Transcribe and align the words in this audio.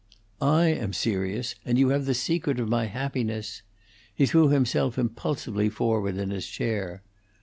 "I 0.41 0.65
am 0.69 0.93
serious; 0.93 1.53
and 1.63 1.77
you 1.77 1.89
have 1.89 2.05
the 2.05 2.15
secret 2.15 2.59
of 2.59 2.67
my 2.67 2.87
happiness" 2.87 3.61
He 4.15 4.25
threw 4.25 4.49
himself 4.49 4.97
impulsively 4.97 5.69
forward 5.69 6.17
in 6.17 6.31
his 6.31 6.47
chair. 6.47 7.03